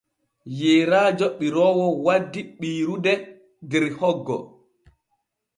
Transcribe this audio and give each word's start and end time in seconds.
Yeerajo 0.59 1.27
ɓiroowo 1.37 1.85
wandi 2.05 2.39
ɓiirude 2.59 3.13
der 3.69 3.83
hoggo. 3.99 4.37